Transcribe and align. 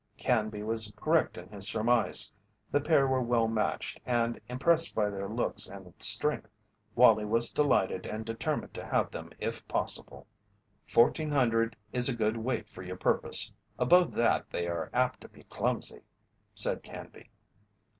Canby 0.17 0.63
was 0.63 0.91
correct 0.95 1.37
in 1.37 1.47
his 1.49 1.67
surmise. 1.67 2.31
The 2.71 2.81
pair 2.81 3.05
were 3.07 3.21
well 3.21 3.47
matched 3.47 3.99
and, 4.03 4.41
impressed 4.49 4.95
by 4.95 5.11
their 5.11 5.29
looks 5.29 5.69
and 5.69 5.93
strength, 5.99 6.49
Wallie 6.95 7.23
was 7.23 7.51
delighted 7.51 8.07
and 8.07 8.25
determined 8.25 8.73
to 8.73 8.83
have 8.87 9.11
them 9.11 9.29
if 9.37 9.67
possible. 9.67 10.25
"Fourteen 10.87 11.29
hundred 11.29 11.75
is 11.93 12.09
a 12.09 12.15
good 12.15 12.37
weight 12.37 12.67
for 12.67 12.81
your 12.81 12.97
purpose 12.97 13.51
above 13.77 14.13
that 14.13 14.49
they 14.49 14.65
are 14.67 14.89
apt 14.91 15.21
to 15.21 15.27
be 15.29 15.43
clumsy," 15.43 16.01
said 16.55 16.81
Canby. 16.81 17.29